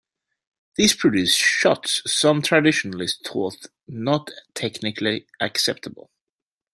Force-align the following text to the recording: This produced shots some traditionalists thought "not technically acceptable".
This 0.77 0.95
produced 0.95 1.37
shots 1.37 2.01
some 2.11 2.41
traditionalists 2.41 3.21
thought 3.29 3.67
"not 3.87 4.31
technically 4.55 5.27
acceptable". 5.39 6.09